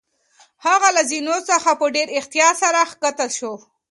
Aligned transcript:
هغه 0.65 0.87
له 0.95 1.01
زینو 1.09 1.37
څخه 1.49 1.69
په 1.79 1.85
ډېر 1.95 2.07
احتیاط 2.19 2.55
سره 2.63 2.79
کښته 3.01 3.27
شوه. 3.37 3.57